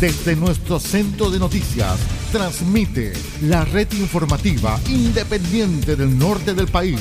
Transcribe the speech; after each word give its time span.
Desde 0.00 0.34
nuestro 0.34 0.80
centro 0.80 1.30
de 1.30 1.38
noticias, 1.38 1.98
transmite 2.32 3.12
la 3.42 3.64
red 3.64 3.90
informativa 3.92 4.78
independiente 4.88 5.94
del 5.94 6.18
norte 6.18 6.52
del 6.52 6.66
país. 6.66 7.00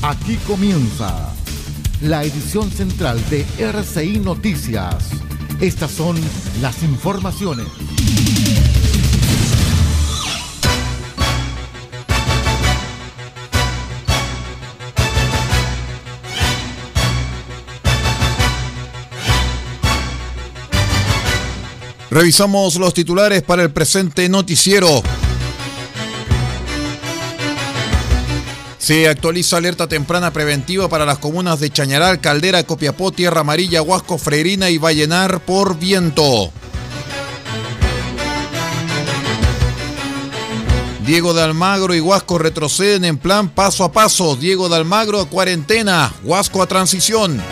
Aquí 0.00 0.36
comienza 0.46 1.34
la 2.00 2.22
edición 2.22 2.70
central 2.70 3.18
de 3.30 3.44
RCI 3.58 4.20
Noticias. 4.20 5.10
Estas 5.60 5.90
son 5.90 6.16
las 6.62 6.82
informaciones. 6.82 7.66
Revisamos 22.14 22.76
los 22.76 22.94
titulares 22.94 23.42
para 23.42 23.64
el 23.64 23.72
presente 23.72 24.28
noticiero. 24.28 25.02
Se 28.78 29.08
actualiza 29.08 29.56
alerta 29.56 29.88
temprana 29.88 30.32
preventiva 30.32 30.88
para 30.88 31.06
las 31.06 31.18
comunas 31.18 31.58
de 31.58 31.70
Chañaral, 31.70 32.20
Caldera, 32.20 32.62
Copiapó, 32.62 33.10
Tierra 33.10 33.40
Amarilla, 33.40 33.82
Huasco, 33.82 34.16
Freirina 34.16 34.70
y 34.70 34.78
Vallenar 34.78 35.40
por 35.40 35.76
viento. 35.76 36.52
Diego 41.04 41.34
de 41.34 41.42
Almagro 41.42 41.96
y 41.96 42.00
Huasco 42.00 42.38
retroceden 42.38 43.04
en 43.06 43.18
plan 43.18 43.48
paso 43.48 43.82
a 43.82 43.90
paso. 43.90 44.36
Diego 44.36 44.68
de 44.68 44.76
Almagro 44.76 45.20
a 45.20 45.28
cuarentena, 45.28 46.14
Huasco 46.22 46.62
a 46.62 46.68
transición. 46.68 47.42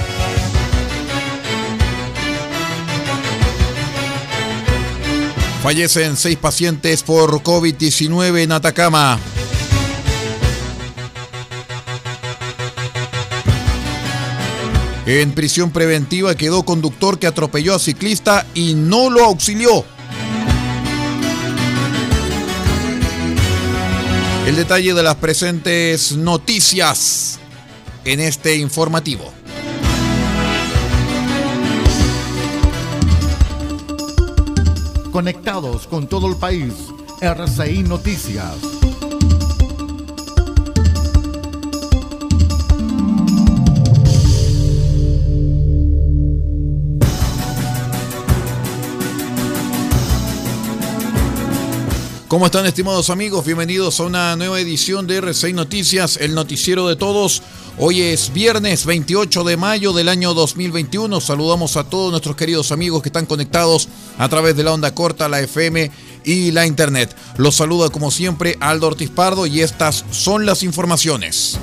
Fallecen 5.63 6.17
seis 6.17 6.37
pacientes 6.37 7.05
por 7.05 7.41
COVID-19 7.41 8.43
en 8.43 8.51
Atacama. 8.51 9.17
En 15.07 15.31
prisión 15.31 15.71
preventiva 15.71 16.35
quedó 16.35 16.65
conductor 16.65 17.21
que 17.21 17.29
atropelló 17.29 17.77
a 17.77 17.79
ciclista 17.79 18.45
y 18.55 18.75
no 18.75 19.09
lo 19.09 19.25
auxilió. 19.25 19.85
El 24.49 24.57
detalle 24.57 24.95
de 24.95 25.03
las 25.05 25.15
presentes 25.15 26.11
noticias 26.17 27.39
en 28.05 28.19
este 28.19 28.57
informativo. 28.57 29.33
Conectados 35.13 35.87
con 35.87 36.07
todo 36.07 36.27
el 36.27 36.37
país. 36.37 36.73
RCI 37.21 37.83
Noticias. 37.83 38.57
¿Cómo 52.27 52.47
están 52.47 52.65
estimados 52.65 53.11
amigos? 53.11 53.45
Bienvenidos 53.45 54.01
a 54.01 54.05
una 54.05 54.35
nueva 54.37 54.59
edición 54.59 55.07
de 55.07 55.23
R6 55.23 55.53
Noticias, 55.53 56.17
el 56.17 56.35
noticiero 56.35 56.89
de 56.89 56.97
todos. 56.97 57.43
Hoy 57.79 58.03
es 58.03 58.33
viernes 58.33 58.85
28 58.85 59.45
de 59.45 59.57
mayo 59.57 59.93
del 59.95 60.09
año 60.09 60.35
2021. 60.35 61.21
Saludamos 61.21 61.77
a 61.77 61.85
todos 61.85 62.11
nuestros 62.11 62.37
queridos 62.37 62.71
amigos 62.71 63.03
que 63.03 63.09
están 63.09 63.25
conectados 63.25 63.89
a 64.19 64.29
través 64.29 64.57
de 64.57 64.63
la 64.63 64.73
onda 64.73 64.95
corta, 64.95 65.29
la 65.29 65.41
FM 65.41 65.91
y 66.25 66.51
la 66.51 66.67
internet. 66.67 67.17
Los 67.39 67.57
saluda 67.57 67.89
como 67.89 68.11
siempre 68.11 68.59
Aldo 68.61 68.89
Ortiz 68.89 69.11
Pardo 69.11 69.47
y 69.47 69.63
estas 69.63 70.05
son 70.11 70.45
las 70.45 70.63
informaciones. 70.63 71.59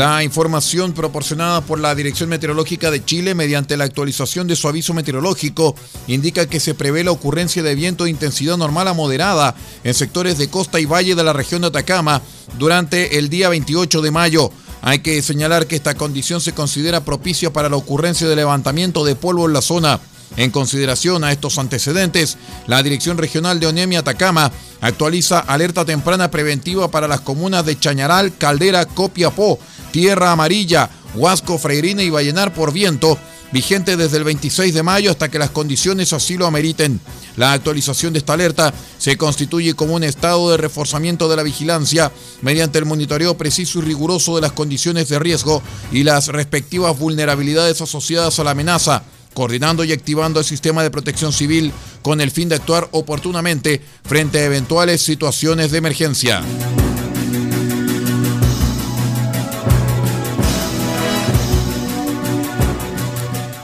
La 0.00 0.24
información 0.24 0.94
proporcionada 0.94 1.60
por 1.60 1.78
la 1.78 1.94
Dirección 1.94 2.30
Meteorológica 2.30 2.90
de 2.90 3.04
Chile 3.04 3.34
mediante 3.34 3.76
la 3.76 3.84
actualización 3.84 4.46
de 4.46 4.56
su 4.56 4.66
aviso 4.66 4.94
meteorológico 4.94 5.74
indica 6.06 6.46
que 6.46 6.58
se 6.58 6.72
prevé 6.72 7.04
la 7.04 7.10
ocurrencia 7.10 7.62
de 7.62 7.74
viento 7.74 8.04
de 8.04 8.10
intensidad 8.10 8.56
normal 8.56 8.88
a 8.88 8.94
moderada 8.94 9.54
en 9.84 9.92
sectores 9.92 10.38
de 10.38 10.48
costa 10.48 10.80
y 10.80 10.86
valle 10.86 11.14
de 11.14 11.22
la 11.22 11.34
región 11.34 11.60
de 11.60 11.68
Atacama 11.68 12.22
durante 12.58 13.18
el 13.18 13.28
día 13.28 13.50
28 13.50 14.00
de 14.00 14.10
mayo. 14.10 14.50
Hay 14.80 15.00
que 15.00 15.20
señalar 15.20 15.66
que 15.66 15.76
esta 15.76 15.94
condición 15.94 16.40
se 16.40 16.54
considera 16.54 17.04
propicia 17.04 17.52
para 17.52 17.68
la 17.68 17.76
ocurrencia 17.76 18.26
de 18.26 18.36
levantamiento 18.36 19.04
de 19.04 19.16
polvo 19.16 19.48
en 19.48 19.52
la 19.52 19.60
zona. 19.60 20.00
En 20.36 20.50
consideración 20.50 21.24
a 21.24 21.32
estos 21.32 21.58
antecedentes, 21.58 22.38
la 22.66 22.82
Dirección 22.82 23.18
Regional 23.18 23.60
de 23.60 23.66
Onemia 23.66 23.98
Atacama 23.98 24.50
actualiza 24.80 25.40
alerta 25.40 25.84
temprana 25.84 26.30
preventiva 26.30 26.90
para 26.90 27.08
las 27.08 27.20
comunas 27.20 27.66
de 27.66 27.78
Chañaral, 27.78 28.36
Caldera, 28.38 28.86
Copiapó, 28.86 29.58
Tierra 29.90 30.32
Amarilla, 30.32 30.90
Huasco, 31.14 31.58
Freirina 31.58 32.02
y 32.02 32.10
Vallenar 32.10 32.54
por 32.54 32.72
viento, 32.72 33.18
vigente 33.52 33.96
desde 33.96 34.16
el 34.16 34.24
26 34.24 34.74
de 34.74 34.82
mayo 34.82 35.10
hasta 35.10 35.28
que 35.28 35.38
las 35.38 35.50
condiciones 35.50 36.12
así 36.12 36.36
lo 36.36 36.46
ameriten. 36.46 37.00
La 37.36 37.52
actualización 37.52 38.12
de 38.12 38.20
esta 38.20 38.34
alerta 38.34 38.72
se 38.98 39.16
constituye 39.16 39.74
como 39.74 39.94
un 39.94 40.04
estado 40.04 40.50
de 40.50 40.56
reforzamiento 40.56 41.28
de 41.28 41.36
la 41.36 41.42
vigilancia 41.42 42.12
mediante 42.42 42.78
el 42.78 42.86
monitoreo 42.86 43.36
preciso 43.36 43.78
y 43.78 43.82
riguroso 43.82 44.36
de 44.36 44.42
las 44.42 44.52
condiciones 44.52 45.08
de 45.08 45.18
riesgo 45.18 45.62
y 45.92 46.04
las 46.04 46.28
respectivas 46.28 46.98
vulnerabilidades 46.98 47.80
asociadas 47.80 48.38
a 48.38 48.44
la 48.44 48.52
amenaza 48.52 49.02
coordinando 49.34 49.84
y 49.84 49.92
activando 49.92 50.40
el 50.40 50.44
sistema 50.44 50.82
de 50.82 50.90
protección 50.90 51.32
civil 51.32 51.72
con 52.02 52.20
el 52.20 52.30
fin 52.30 52.48
de 52.48 52.56
actuar 52.56 52.88
oportunamente 52.90 53.80
frente 54.04 54.40
a 54.40 54.44
eventuales 54.44 55.02
situaciones 55.02 55.70
de 55.70 55.78
emergencia. 55.78 56.42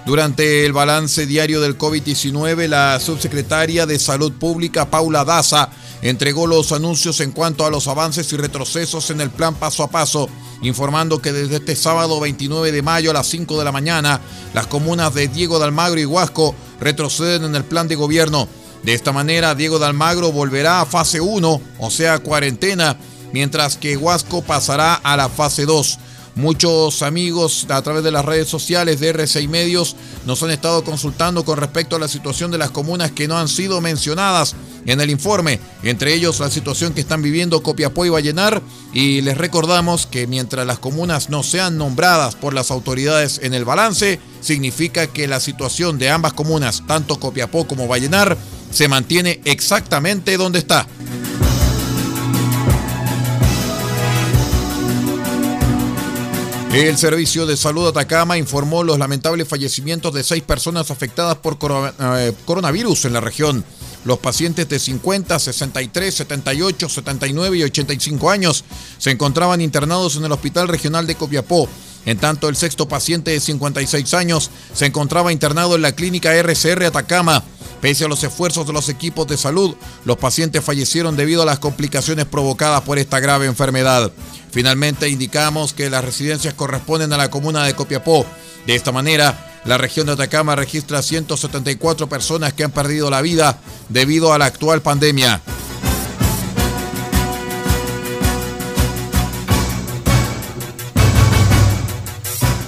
Durante 0.07 0.65
el 0.65 0.73
balance 0.73 1.27
diario 1.27 1.61
del 1.61 1.77
COVID-19, 1.77 2.69
la 2.69 3.01
subsecretaria 3.01 3.87
de 3.87 3.99
Salud 3.99 4.31
Pública, 4.31 4.89
Paula 4.89 5.25
Daza, 5.25 5.71
entregó 6.01 6.47
los 6.47 6.71
anuncios 6.71 7.19
en 7.19 7.33
cuanto 7.33 7.67
a 7.67 7.71
los 7.71 7.89
avances 7.89 8.33
y 8.33 8.37
retrocesos 8.37 9.11
en 9.11 9.21
el 9.21 9.31
plan 9.31 9.57
paso 9.57 9.83
a 9.83 9.91
paso, 9.91 10.29
informando 10.63 11.21
que 11.21 11.33
desde 11.33 11.57
este 11.57 11.75
sábado 11.75 12.21
29 12.21 12.71
de 12.71 12.83
mayo 12.83 13.11
a 13.11 13.15
las 13.15 13.27
5 13.27 13.59
de 13.59 13.65
la 13.65 13.73
mañana, 13.73 14.21
las 14.55 14.69
comunas 14.69 15.13
de 15.13 15.27
Diego 15.27 15.59
de 15.59 15.65
Almagro 15.65 15.99
y 15.99 16.05
Huasco 16.05 16.55
retroceden 16.79 17.43
en 17.43 17.57
el 17.57 17.65
plan 17.65 17.89
de 17.89 17.97
gobierno. 17.97 18.47
De 18.85 18.95
esta 18.95 19.11
manera, 19.11 19.57
Diego 19.57 19.81
de 19.81 19.87
Almagro 19.87 20.31
volverá 20.31 20.83
a 20.83 20.87
fase 20.87 21.21
1, 21.21 21.61
o 21.81 21.91
sea, 21.91 22.21
cuarentena, 22.21 22.97
mientras 23.33 23.77
que 23.77 23.97
Huasco 23.97 24.41
pasará 24.43 24.95
a 24.95 25.17
la 25.17 25.29
fase 25.29 25.67
2. 25.67 25.99
Muchos 26.37 27.01
amigos 27.01 27.67
a 27.71 27.81
través 27.81 28.05
de 28.05 28.11
las 28.11 28.23
redes 28.23 28.47
sociales 28.47 29.01
de 29.01 29.15
R6 29.15 29.49
Medios 29.49 29.97
nos 30.27 30.43
han 30.43 30.51
estado 30.51 30.85
consultando 30.85 31.47
con 31.47 31.57
respecto 31.57 31.97
a 31.97 31.99
la 31.99 32.09
situación 32.09 32.51
de 32.51 32.59
las 32.59 32.71
comunas 32.71 33.11
que 33.11 33.27
no 33.27 33.39
han 33.39 33.49
sido 33.49 33.81
mencionadas 33.81 34.55
en 34.85 35.01
el 35.01 35.09
informe, 35.09 35.61
entre 35.83 36.13
ellos 36.13 36.39
la 36.41 36.51
situación 36.51 36.93
que 36.93 37.01
están 37.01 37.23
viviendo 37.23 37.63
Copiapó 37.63 38.05
y 38.05 38.11
Vallenar, 38.11 38.61
y 38.93 39.23
les 39.23 39.39
recordamos 39.39 40.05
que 40.05 40.27
mientras 40.27 40.67
las 40.67 40.79
comunas 40.79 41.31
no 41.31 41.43
sean 41.43 41.79
nombradas 41.79 42.35
por 42.35 42.53
las 42.53 42.71
autoridades 42.71 43.41
en 43.43 43.55
el 43.55 43.65
balance, 43.65 44.21
significa 44.43 45.07
que 45.07 45.29
la 45.29 45.41
situación 45.41 45.97
de 45.99 46.11
ambas 46.11 46.35
comunas, 46.35 46.83
tanto 46.87 47.19
Copiapó 47.19 47.67
como 47.67 47.89
Vallenar, 47.89 48.37
se 48.71 48.89
mantiene 48.89 49.41
exactamente 49.47 50.37
donde 50.37 50.59
está. 50.59 50.87
El 56.85 56.99
Servicio 56.99 57.47
de 57.47 57.57
Salud 57.57 57.89
Atacama 57.89 58.37
informó 58.37 58.85
los 58.85 58.99
lamentables 58.99 59.49
fallecimientos 59.49 60.13
de 60.13 60.23
seis 60.23 60.43
personas 60.43 60.91
afectadas 60.91 61.39
por 61.39 61.57
eh, 61.99 62.35
coronavirus 62.45 63.07
en 63.07 63.15
la 63.15 63.23
región. 63.23 63.65
Los 64.05 64.19
pacientes 64.19 64.69
de 64.69 64.79
50, 64.79 65.39
63, 65.39 66.15
78, 66.15 66.89
79 66.91 67.57
y 67.57 67.63
85 67.63 68.31
años 68.31 68.63
se 68.99 69.11
encontraban 69.11 69.63
internados 69.63 70.17
en 70.17 70.27
el 70.27 70.33
Hospital 70.33 70.69
Regional 70.69 71.07
de 71.07 71.15
Copiapó. 71.15 71.67
En 72.07 72.19
tanto, 72.19 72.49
el 72.49 72.57
sexto 72.57 72.89
paciente 72.89 73.33
de 73.33 73.41
56 73.41 74.15
años 74.15 74.51
se 74.73 74.87
encontraba 74.87 75.33
internado 75.33 75.75
en 75.75 75.83
la 75.83 75.93
clínica 75.93 76.35
RCR 76.35 76.85
Atacama. 76.85 77.43
Pese 77.81 78.05
a 78.05 78.09
los 78.09 78.23
esfuerzos 78.23 78.67
de 78.67 78.73
los 78.73 78.89
equipos 78.89 79.27
de 79.27 79.37
salud, 79.37 79.75
los 80.05 80.17
pacientes 80.17 80.65
fallecieron 80.65 81.17
debido 81.17 81.43
a 81.43 81.47
las 81.47 81.59
complicaciones 81.59 82.25
provocadas 82.25 82.83
por 82.83 82.99
esta 82.99 83.21
grave 83.21 83.47
enfermedad. 83.47 84.13
Finalmente, 84.53 85.09
indicamos 85.09 85.75
que 85.75 85.91
las 85.91 86.05
residencias 86.05 86.55
corresponden 86.55 87.13
a 87.13 87.17
la 87.19 87.31
comuna 87.31 87.65
de 87.65 87.75
Copiapó. 87.75 88.25
De 88.67 88.75
esta 88.75 88.93
manera, 88.93 89.61
la 89.65 89.77
región 89.77 90.07
de 90.07 90.13
Atacama 90.13 90.55
registra 90.55 91.03
174 91.03 92.09
personas 92.09 92.53
que 92.53 92.65
han 92.65 92.71
perdido 92.71 93.11
la 93.11 93.21
vida 93.21 93.59
debido 93.89 94.33
a 94.33 94.39
la 94.39 94.47
actual 94.47 94.81
pandemia. 94.81 95.43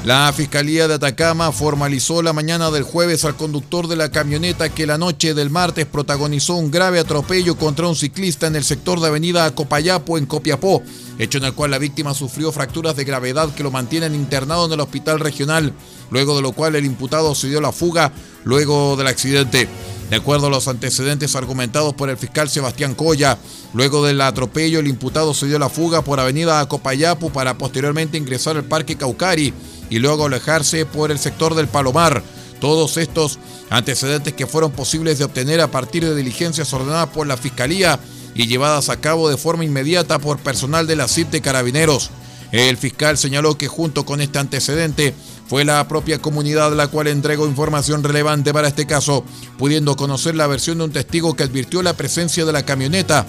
La 0.09 0.33
Fiscalía 0.33 0.89
de 0.89 0.95
Atacama 0.95 1.53
formalizó 1.53 2.23
la 2.23 2.33
mañana 2.33 2.71
del 2.71 2.83
jueves 2.83 3.27
al 3.27 3.37
conductor 3.37 3.89
de 3.89 3.97
la 3.97 4.11
camioneta 4.11 4.71
que 4.71 4.87
la 4.87 4.97
noche 4.97 5.35
del 5.35 5.51
martes 5.51 5.85
protagonizó 5.85 6.55
un 6.55 6.71
grave 6.71 6.99
atropello 6.99 7.59
contra 7.59 7.89
un 7.89 7.95
ciclista 7.95 8.47
en 8.47 8.57
el 8.57 8.65
sector 8.65 9.01
de 9.01 9.09
Avenida 9.09 9.55
Copayapo 9.55 10.17
en 10.17 10.25
Copiapó, 10.25 10.83
hecho 11.19 11.37
en 11.37 11.45
el 11.45 11.53
cual 11.53 11.73
la 11.73 11.79
víctima 11.79 12.15
sufrió 12.15 12.53
fracturas 12.53 12.97
de 12.97 13.05
gravedad 13.05 13.55
que 13.55 13.63
lo 13.63 13.71
mantienen 13.71 14.15
internado 14.15 14.65
en 14.65 14.73
el 14.73 14.81
hospital 14.81 15.21
regional, 15.21 15.75
luego 16.11 16.37
de 16.37 16.41
lo 16.41 16.53
cual 16.53 16.75
el 16.77 16.87
imputado 16.87 17.35
se 17.35 17.49
dio 17.49 17.61
la 17.61 17.73
fuga 17.73 18.11
luego 18.45 18.97
del 18.97 19.09
accidente. 19.09 19.69
De 20.09 20.17
acuerdo 20.17 20.47
a 20.47 20.51
los 20.51 20.69
antecedentes 20.69 21.37
argumentados 21.37 21.93
por 21.93 22.09
el 22.09 22.17
fiscal 22.17 22.49
Sebastián 22.49 22.95
Coya, 22.95 23.37
luego 23.75 24.07
del 24.07 24.23
atropello 24.23 24.79
el 24.79 24.89
imputado 24.89 25.35
se 25.35 25.45
dio 25.45 25.59
la 25.59 25.69
fuga 25.69 26.01
por 26.01 26.19
Avenida 26.19 26.67
Copayapo 26.67 27.31
para 27.31 27.59
posteriormente 27.59 28.17
ingresar 28.17 28.57
al 28.57 28.65
Parque 28.65 28.97
Caucari 28.97 29.53
y 29.91 29.99
luego 29.99 30.27
alejarse 30.27 30.87
por 30.87 31.11
el 31.11 31.19
sector 31.19 31.55
del 31.55 31.69
Palomar. 31.69 32.23
Todos 32.61 32.97
estos 32.97 33.39
antecedentes 33.71 34.33
que 34.35 34.47
fueron 34.47 34.73
posibles 34.73 35.19
de 35.19 35.25
obtener 35.25 35.61
a 35.61 35.71
partir 35.71 36.05
de 36.05 36.15
diligencias 36.15 36.73
ordenadas 36.73 37.09
por 37.09 37.27
la 37.27 37.37
Fiscalía 37.37 38.01
y 38.35 38.47
llevadas 38.47 38.89
a 38.89 39.01
cabo 39.01 39.29
de 39.29 39.37
forma 39.37 39.65
inmediata 39.65 40.19
por 40.19 40.39
personal 40.39 40.87
de 40.87 40.97
la 40.97 41.09
CIP 41.09 41.31
de 41.31 41.41
Carabineros. 41.41 42.11
El 42.51 42.77
fiscal 42.79 43.19
señaló 43.19 43.59
que 43.59 43.69
junto 43.69 44.07
con 44.07 44.21
este 44.21 44.39
antecedente 44.39 45.15
fue 45.49 45.65
la 45.65 45.87
propia 45.87 46.19
comunidad 46.21 46.73
la 46.75 46.89
cual 46.89 47.09
entregó 47.09 47.47
información 47.47 48.03
relevante 48.03 48.53
para 48.53 48.69
este 48.69 48.87
caso, 48.87 49.25
pudiendo 49.59 49.97
conocer 49.97 50.35
la 50.35 50.47
versión 50.47 50.79
de 50.79 50.85
un 50.85 50.93
testigo 50.93 51.35
que 51.35 51.43
advirtió 51.43 51.83
la 51.83 51.95
presencia 51.95 52.45
de 52.45 52.53
la 52.53 52.65
camioneta 52.65 53.27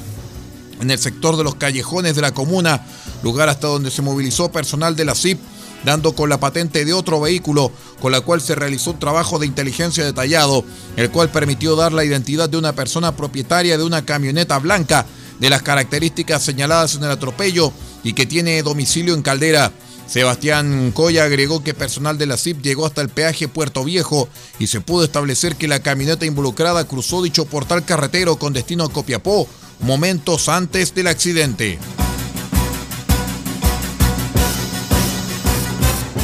en 0.79 0.89
el 0.89 0.99
sector 0.99 1.35
de 1.35 1.43
los 1.43 1.55
callejones 1.55 2.15
de 2.15 2.21
la 2.21 2.33
comuna, 2.33 2.85
lugar 3.21 3.49
hasta 3.49 3.67
donde 3.67 3.91
se 3.91 4.01
movilizó 4.01 4.51
personal 4.51 4.95
de 4.95 5.05
la 5.05 5.15
CIP 5.15 5.39
dando 5.83 6.13
con 6.13 6.29
la 6.29 6.39
patente 6.39 6.85
de 6.85 6.93
otro 6.93 7.21
vehículo 7.21 7.71
con 8.01 8.11
la 8.11 8.21
cual 8.21 8.41
se 8.41 8.55
realizó 8.55 8.91
un 8.91 8.99
trabajo 8.99 9.39
de 9.39 9.47
inteligencia 9.47 10.05
detallado, 10.05 10.63
el 10.95 11.09
cual 11.09 11.29
permitió 11.29 11.75
dar 11.75 11.93
la 11.93 12.05
identidad 12.05 12.49
de 12.49 12.57
una 12.57 12.73
persona 12.73 13.15
propietaria 13.15 13.77
de 13.77 13.83
una 13.83 14.05
camioneta 14.05 14.57
blanca 14.59 15.05
de 15.39 15.49
las 15.49 15.61
características 15.61 16.43
señaladas 16.43 16.95
en 16.95 17.03
el 17.03 17.11
atropello 17.11 17.71
y 18.03 18.13
que 18.13 18.25
tiene 18.25 18.61
domicilio 18.63 19.13
en 19.13 19.21
Caldera. 19.21 19.71
Sebastián 20.07 20.91
Coya 20.91 21.25
agregó 21.25 21.63
que 21.63 21.75
personal 21.75 22.17
de 22.17 22.25
la 22.25 22.37
CIP 22.37 22.63
llegó 22.63 22.87
hasta 22.87 23.01
el 23.01 23.09
peaje 23.09 23.47
Puerto 23.47 23.83
Viejo 23.83 24.27
y 24.57 24.67
se 24.67 24.81
pudo 24.81 25.03
establecer 25.03 25.55
que 25.55 25.67
la 25.67 25.81
camioneta 25.81 26.25
involucrada 26.25 26.85
cruzó 26.85 27.21
dicho 27.21 27.45
portal 27.45 27.85
carretero 27.85 28.37
con 28.37 28.53
destino 28.53 28.85
a 28.85 28.91
Copiapó 28.91 29.47
momentos 29.81 30.49
antes 30.49 30.95
del 30.95 31.07
accidente. 31.07 31.77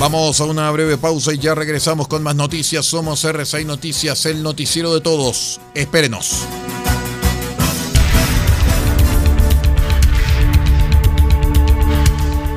Vamos 0.05 0.39
a 0.39 0.45
una 0.45 0.69
breve 0.69 0.99
pausa 0.99 1.33
y 1.33 1.39
ya 1.39 1.55
regresamos 1.55 2.07
con 2.07 2.21
más 2.21 2.35
noticias. 2.35 2.85
Somos 2.85 3.25
R6 3.25 3.65
Noticias, 3.65 4.27
el 4.27 4.43
noticiero 4.43 4.93
de 4.93 5.01
todos. 5.01 5.59
Espérenos. 5.73 6.45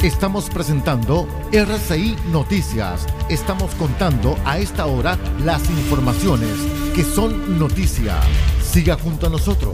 Estamos 0.02 0.50
presentando 0.50 1.26
RCI 1.50 2.16
Noticias. 2.30 3.06
Estamos 3.30 3.74
contando 3.76 4.36
a 4.44 4.58
esta 4.58 4.84
hora 4.84 5.18
las 5.42 5.70
informaciones 5.70 6.52
que 6.94 7.02
son 7.02 7.58
noticia. 7.58 8.20
Siga 8.62 8.98
junto 8.98 9.26
a 9.26 9.30
nosotros. 9.30 9.72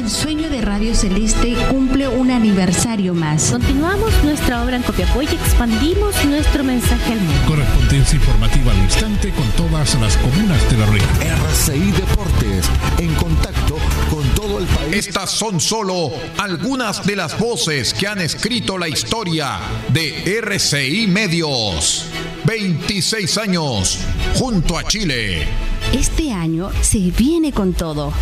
El 0.03 0.11
sueño 0.11 0.51
de 0.51 0.61
Radio 0.61 0.97
Celeste 0.97 1.55
cumple 1.71 2.09
un 2.09 2.33
aniversario 2.33 3.15
más. 3.15 3.53
Continuamos 3.53 4.13
nuestra 4.25 4.65
obra 4.65 4.75
en 4.75 4.83
Copiapó 4.83 5.23
y 5.23 5.27
expandimos 5.27 6.25
nuestro 6.25 6.65
mensaje 6.65 7.13
al 7.13 7.21
mundo. 7.21 7.41
Correspondencia 7.47 8.17
informativa 8.17 8.73
al 8.73 8.79
instante 8.79 9.31
con 9.31 9.49
todas 9.53 9.95
las 10.01 10.17
comunas 10.17 10.69
de 10.69 10.77
la 10.77 10.87
región. 10.87 11.09
RCI 11.47 11.93
Deportes, 11.93 12.67
en 12.99 13.15
contacto 13.15 13.77
con 14.11 14.25
todo 14.35 14.59
el 14.59 14.65
país. 14.65 15.07
Estas 15.07 15.31
son 15.31 15.61
solo 15.61 16.11
algunas 16.37 17.07
de 17.07 17.15
las 17.15 17.39
voces 17.39 17.95
que 17.95 18.09
han 18.09 18.21
escrito 18.21 18.79
la 18.79 18.89
historia 18.89 19.61
de 19.93 20.37
RCI 20.41 21.07
Medios. 21.07 22.07
26 22.43 23.39
años 23.39 24.01
junto 24.35 24.77
a 24.77 24.83
Chile. 24.83 25.47
Este 25.93 26.33
año 26.33 26.73
se 26.81 26.99
viene 26.99 27.53
con 27.53 27.73
todo. 27.73 28.13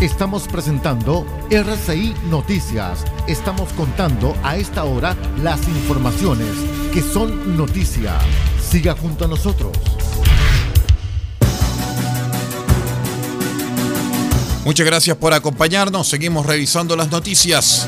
Estamos 0.00 0.48
presentando 0.48 1.26
RCI 1.50 2.14
Noticias. 2.30 3.04
Estamos 3.26 3.70
contando 3.74 4.34
a 4.42 4.56
esta 4.56 4.84
hora 4.84 5.14
las 5.42 5.68
informaciones 5.68 6.48
que 6.90 7.02
son 7.02 7.54
noticia. 7.54 8.18
Siga 8.66 8.96
junto 8.96 9.26
a 9.26 9.28
nosotros. 9.28 9.76
Muchas 14.64 14.86
gracias 14.86 15.18
por 15.18 15.34
acompañarnos. 15.34 16.08
Seguimos 16.08 16.46
revisando 16.46 16.96
las 16.96 17.10
noticias. 17.10 17.86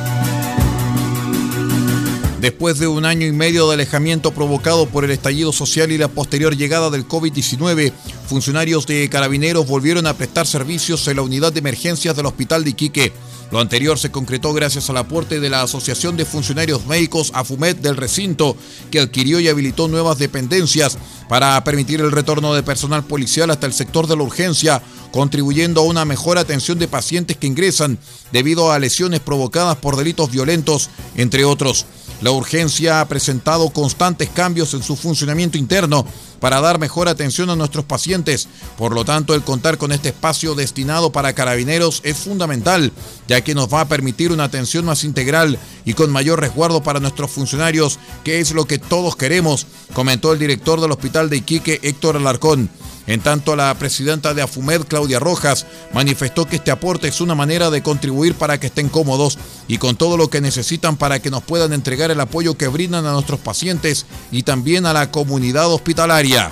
Después 2.43 2.79
de 2.81 2.89
un 2.89 3.07
año 3.07 3.25
y 3.25 3.33
medio 3.33 3.69
de 3.69 3.75
alejamiento 3.75 4.33
provocado 4.33 4.87
por 4.87 5.05
el 5.05 5.13
estallido 5.13 5.53
social 5.53 5.93
y 5.93 5.97
la 5.97 6.09
posterior 6.09 6.57
llegada 6.57 6.91
del 6.91 7.07
COVID-19, 7.07 7.93
funcionarios 8.27 8.87
de 8.87 9.09
carabineros 9.09 9.67
volvieron 9.67 10.07
a 10.07 10.15
prestar 10.15 10.47
servicios 10.47 11.07
en 11.09 11.17
la 11.17 11.23
unidad 11.23 11.53
de 11.53 11.61
emergencias 11.61 12.17
del 12.17 12.27
Hospital 12.27 12.65
de 12.65 12.71
Iquique. 12.71 13.13
Lo 13.51 13.61
anterior 13.61 13.99
se 13.99 14.11
concretó 14.11 14.55
gracias 14.55 14.89
al 14.89 14.97
aporte 14.97 15.39
de 15.39 15.51
la 15.51 15.61
Asociación 15.61 16.17
de 16.17 16.25
Funcionarios 16.25 16.87
Médicos 16.87 17.33
AFUMET 17.35 17.79
del 17.83 17.99
recinto, 17.99 18.57
que 18.91 19.01
adquirió 19.01 19.41
y 19.41 19.49
habilitó 19.49 19.89
nuevas 19.89 20.17
dependencias 20.17 20.97
para 21.29 21.63
permitir 21.63 22.01
el 22.01 22.13
retorno 22.13 22.55
de 22.55 22.63
personal 22.63 23.05
policial 23.05 23.51
hasta 23.51 23.67
el 23.67 23.75
sector 23.75 24.07
de 24.07 24.17
la 24.17 24.23
urgencia, 24.23 24.83
contribuyendo 25.13 25.83
a 25.83 25.85
una 25.85 26.07
mejor 26.07 26.39
atención 26.39 26.79
de 26.79 26.89
pacientes 26.89 27.37
que 27.37 27.47
ingresan 27.47 27.99
debido 28.33 28.73
a 28.73 28.79
lesiones 28.79 29.21
provocadas 29.21 29.77
por 29.77 29.97
delitos 29.97 30.31
violentos, 30.31 30.89
entre 31.17 31.45
otros. 31.45 31.85
La 32.23 32.31
urgencia 32.31 33.01
ha 33.01 33.09
presentado 33.09 33.69
constantes 33.71 34.31
cambios 34.31 34.73
en 34.75 34.83
su 34.83 34.97
funcionamiento 34.97 35.59
interno 35.59 36.07
para 36.43 36.61
dar 36.61 36.81
mejor 36.81 37.09
atención 37.09 37.51
a 37.51 37.57
nuestros 37.57 37.85
pacientes. 37.85 38.49
Por 38.77 38.93
lo 38.95 39.05
tanto, 39.05 39.33
el 39.37 39.43
contar 39.43 39.79
con 39.79 39.93
este 39.93 40.09
espacio 40.09 40.57
destinado 40.57 41.13
para 41.13 41.35
carabineros 41.35 42.01
es 42.03 42.17
fundamental, 42.17 42.93
ya 43.29 43.43
que 43.43 43.55
nos 43.55 43.73
va 43.73 43.83
a 43.83 43.89
permitir 43.89 44.33
una 44.33 44.43
atención 44.43 44.85
más 44.85 45.05
integral 45.05 45.57
y 45.85 45.95
con 45.95 46.11
mayor 46.11 46.41
resguardo 46.41 46.83
para 46.83 46.99
nuestros 46.99 47.31
funcionarios, 47.31 48.01
que 48.25 48.41
es 48.41 48.55
lo 48.55 48.65
que 48.65 48.81
todos 48.81 49.15
queremos, 49.15 49.69
comentó 49.95 50.33
el 50.33 50.41
director 50.41 50.81
del 50.81 50.91
Hospital 50.91 51.31
de 51.31 51.37
Iquique, 51.37 51.79
Héctor 51.81 52.17
Alarcón. 52.17 52.69
En 53.07 53.21
tanto, 53.21 53.57
la 53.57 53.75
presidenta 53.75 54.33
de 54.33 54.43
AFUMED, 54.43 54.83
Claudia 54.83 55.19
Rojas, 55.19 55.67
manifestó 55.93 56.47
que 56.47 56.57
este 56.57 56.71
aporte 56.71 57.09
es 57.09 57.21
una 57.21 57.35
manera 57.35 57.71
de 57.71 57.83
contribuir 57.83 58.35
para 58.35 58.61
que 58.61 58.69
estén 58.69 58.89
cómodos 58.89 59.39
y 59.67 59.79
con 59.79 59.97
todo 59.97 60.17
lo 60.17 60.31
que 60.31 60.41
necesitan 60.41 60.97
para 60.97 61.21
que 61.21 61.31
nos 61.31 61.43
puedan 61.43 61.73
entregar 61.73 62.11
el 62.11 62.21
apoyo 62.21 62.57
que 62.57 62.69
brindan 62.69 63.07
a 63.07 63.13
nuestros 63.13 63.41
pacientes 63.41 64.07
y 64.31 64.45
también 64.45 64.87
a 64.87 64.93
la 64.93 65.11
comunidad 65.11 65.73
hospitalaria. 65.73 66.32
я. 66.33 66.51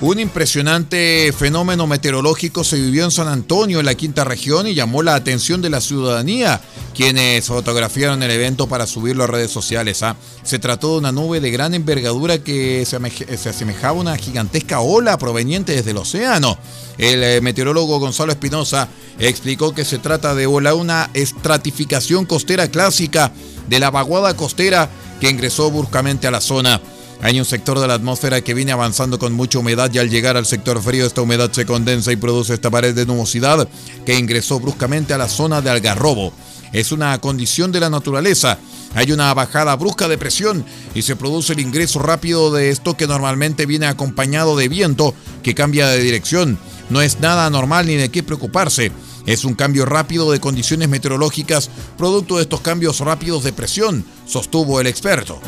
Un 0.00 0.20
impresionante 0.20 1.32
fenómeno 1.36 1.88
meteorológico 1.88 2.62
se 2.62 2.76
vivió 2.76 3.04
en 3.04 3.10
San 3.10 3.26
Antonio, 3.26 3.80
en 3.80 3.86
la 3.86 3.96
quinta 3.96 4.22
región, 4.22 4.68
y 4.68 4.74
llamó 4.74 5.02
la 5.02 5.16
atención 5.16 5.60
de 5.60 5.70
la 5.70 5.80
ciudadanía, 5.80 6.60
quienes 6.94 7.46
fotografiaron 7.46 8.22
el 8.22 8.30
evento 8.30 8.68
para 8.68 8.86
subirlo 8.86 9.24
a 9.24 9.26
redes 9.26 9.50
sociales. 9.50 10.04
¿ah? 10.04 10.14
Se 10.44 10.60
trató 10.60 10.92
de 10.92 10.98
una 10.98 11.10
nube 11.10 11.40
de 11.40 11.50
gran 11.50 11.74
envergadura 11.74 12.38
que 12.38 12.86
se 12.86 13.48
asemejaba 13.48 13.98
a 13.98 14.00
una 14.00 14.16
gigantesca 14.16 14.78
ola 14.78 15.18
proveniente 15.18 15.74
desde 15.74 15.90
el 15.90 15.96
océano. 15.96 16.56
El 16.96 17.24
eh, 17.24 17.40
meteorólogo 17.40 17.98
Gonzalo 17.98 18.30
Espinosa 18.30 18.88
explicó 19.18 19.74
que 19.74 19.84
se 19.84 19.98
trata 19.98 20.36
de 20.36 20.46
una 20.46 21.10
estratificación 21.12 22.24
costera 22.24 22.68
clásica 22.68 23.32
de 23.68 23.80
la 23.80 23.90
vaguada 23.90 24.36
costera 24.36 24.88
que 25.20 25.28
ingresó 25.28 25.72
bruscamente 25.72 26.28
a 26.28 26.30
la 26.30 26.40
zona. 26.40 26.80
Hay 27.20 27.38
un 27.38 27.44
sector 27.44 27.80
de 27.80 27.88
la 27.88 27.94
atmósfera 27.94 28.42
que 28.42 28.54
viene 28.54 28.70
avanzando 28.70 29.18
con 29.18 29.32
mucha 29.32 29.58
humedad 29.58 29.90
y 29.92 29.98
al 29.98 30.08
llegar 30.08 30.36
al 30.36 30.46
sector 30.46 30.80
frío 30.80 31.04
esta 31.04 31.20
humedad 31.20 31.50
se 31.50 31.66
condensa 31.66 32.12
y 32.12 32.16
produce 32.16 32.54
esta 32.54 32.70
pared 32.70 32.94
de 32.94 33.06
nubosidad 33.06 33.68
que 34.06 34.16
ingresó 34.16 34.60
bruscamente 34.60 35.14
a 35.14 35.18
la 35.18 35.28
zona 35.28 35.60
de 35.60 35.70
Algarrobo. 35.70 36.32
Es 36.72 36.92
una 36.92 37.18
condición 37.18 37.72
de 37.72 37.80
la 37.80 37.90
naturaleza. 37.90 38.58
Hay 38.94 39.10
una 39.10 39.34
bajada 39.34 39.74
brusca 39.74 40.06
de 40.06 40.16
presión 40.16 40.64
y 40.94 41.02
se 41.02 41.16
produce 41.16 41.54
el 41.54 41.60
ingreso 41.60 41.98
rápido 41.98 42.52
de 42.52 42.70
esto 42.70 42.96
que 42.96 43.08
normalmente 43.08 43.66
viene 43.66 43.86
acompañado 43.86 44.56
de 44.56 44.68
viento 44.68 45.12
que 45.42 45.54
cambia 45.56 45.88
de 45.88 46.00
dirección. 46.00 46.56
No 46.88 47.00
es 47.02 47.18
nada 47.18 47.50
normal 47.50 47.86
ni 47.86 47.96
de 47.96 48.10
qué 48.10 48.22
preocuparse. 48.22 48.92
Es 49.26 49.44
un 49.44 49.54
cambio 49.54 49.84
rápido 49.86 50.30
de 50.30 50.40
condiciones 50.40 50.88
meteorológicas 50.88 51.68
producto 51.98 52.36
de 52.36 52.42
estos 52.42 52.60
cambios 52.60 53.00
rápidos 53.00 53.44
de 53.44 53.52
presión, 53.52 54.04
sostuvo 54.24 54.80
el 54.80 54.86
experto. 54.86 55.40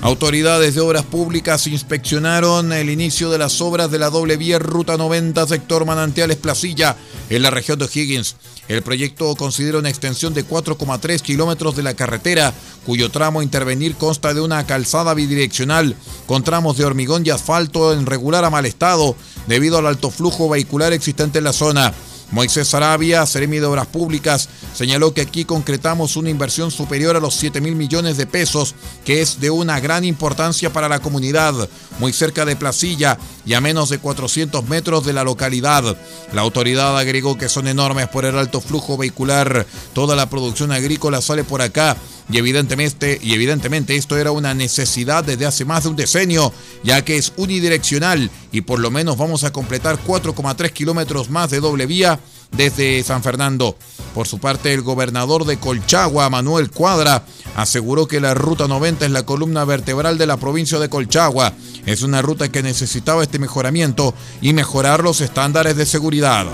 Autoridades 0.00 0.76
de 0.76 0.80
Obras 0.80 1.04
Públicas 1.04 1.66
inspeccionaron 1.66 2.72
el 2.72 2.88
inicio 2.88 3.30
de 3.30 3.38
las 3.38 3.60
obras 3.60 3.90
de 3.90 3.98
la 3.98 4.10
doble 4.10 4.36
vía 4.36 4.60
Ruta 4.60 4.96
90 4.96 5.44
sector 5.48 5.84
Manantiales 5.84 6.36
Placilla 6.36 6.96
en 7.28 7.42
la 7.42 7.50
región 7.50 7.80
de 7.80 7.88
Higgins. 7.92 8.36
El 8.68 8.82
proyecto 8.82 9.34
considera 9.34 9.78
una 9.78 9.88
extensión 9.88 10.34
de 10.34 10.46
4,3 10.46 11.20
kilómetros 11.20 11.74
de 11.74 11.82
la 11.82 11.94
carretera, 11.94 12.54
cuyo 12.86 13.10
tramo 13.10 13.40
a 13.40 13.42
intervenir 13.42 13.96
consta 13.96 14.34
de 14.34 14.40
una 14.40 14.64
calzada 14.66 15.14
bidireccional 15.14 15.96
con 16.26 16.44
tramos 16.44 16.76
de 16.76 16.84
hormigón 16.84 17.26
y 17.26 17.30
asfalto 17.30 17.92
en 17.92 18.06
regular 18.06 18.44
a 18.44 18.50
mal 18.50 18.66
estado 18.66 19.16
debido 19.48 19.78
al 19.78 19.86
alto 19.86 20.10
flujo 20.10 20.48
vehicular 20.48 20.92
existente 20.92 21.38
en 21.38 21.44
la 21.44 21.52
zona. 21.52 21.92
Moisés 22.30 22.74
Arabia, 22.74 23.24
Seremi 23.26 23.58
de 23.58 23.66
Obras 23.66 23.86
Públicas, 23.86 24.48
señaló 24.74 25.14
que 25.14 25.22
aquí 25.22 25.44
concretamos 25.44 26.16
una 26.16 26.28
inversión 26.28 26.70
superior 26.70 27.16
a 27.16 27.20
los 27.20 27.34
7 27.34 27.60
mil 27.60 27.74
millones 27.74 28.16
de 28.16 28.26
pesos, 28.26 28.74
que 29.04 29.22
es 29.22 29.40
de 29.40 29.50
una 29.50 29.80
gran 29.80 30.04
importancia 30.04 30.72
para 30.72 30.88
la 30.88 31.00
comunidad, 31.00 31.68
muy 31.98 32.12
cerca 32.12 32.44
de 32.44 32.56
Placilla 32.56 33.18
y 33.46 33.54
a 33.54 33.60
menos 33.60 33.88
de 33.88 33.98
400 33.98 34.68
metros 34.68 35.06
de 35.06 35.14
la 35.14 35.24
localidad. 35.24 35.96
La 36.32 36.42
autoridad 36.42 36.98
agregó 36.98 37.38
que 37.38 37.48
son 37.48 37.66
enormes 37.66 38.08
por 38.08 38.26
el 38.26 38.36
alto 38.36 38.60
flujo 38.60 38.96
vehicular. 38.96 39.66
Toda 39.94 40.14
la 40.14 40.28
producción 40.28 40.70
agrícola 40.70 41.22
sale 41.22 41.44
por 41.44 41.62
acá 41.62 41.96
y 42.30 42.38
evidentemente, 42.38 43.18
y 43.22 43.34
evidentemente 43.34 43.96
esto 43.96 44.16
era 44.16 44.30
una 44.30 44.54
necesidad 44.54 45.24
desde 45.24 45.46
hace 45.46 45.64
más 45.64 45.84
de 45.84 45.90
un 45.90 45.96
decenio, 45.96 46.52
ya 46.84 47.02
que 47.02 47.16
es 47.16 47.32
unidireccional 47.36 48.30
y 48.52 48.60
por 48.62 48.80
lo 48.80 48.90
menos 48.90 49.16
vamos 49.16 49.44
a 49.44 49.52
completar 49.52 49.98
4,3 50.04 50.70
kilómetros 50.72 51.30
más 51.30 51.50
de 51.50 51.60
doble 51.60 51.86
vía 51.86 52.20
desde 52.52 53.02
San 53.02 53.22
Fernando. 53.22 53.76
Por 54.14 54.26
su 54.26 54.38
parte, 54.38 54.72
el 54.72 54.82
gobernador 54.82 55.44
de 55.44 55.58
Colchagua, 55.58 56.28
Manuel 56.28 56.70
Cuadra, 56.70 57.24
aseguró 57.56 58.06
que 58.06 58.20
la 58.20 58.34
Ruta 58.34 58.66
90 58.66 59.06
es 59.06 59.12
la 59.12 59.24
columna 59.24 59.64
vertebral 59.64 60.18
de 60.18 60.26
la 60.26 60.36
provincia 60.36 60.78
de 60.78 60.88
Colchagua. 60.88 61.52
Es 61.86 62.02
una 62.02 62.20
ruta 62.20 62.50
que 62.50 62.62
necesitaba 62.62 63.22
este 63.22 63.38
mejoramiento 63.38 64.14
y 64.40 64.52
mejorar 64.52 65.02
los 65.02 65.20
estándares 65.20 65.76
de 65.76 65.86
seguridad. 65.86 66.46